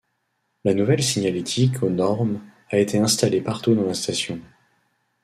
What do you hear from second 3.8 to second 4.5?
la station.